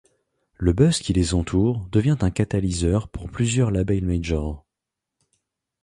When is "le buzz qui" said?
0.55-1.13